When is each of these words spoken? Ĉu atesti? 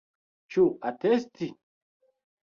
Ĉu 0.53 0.63
atesti? 0.91 1.49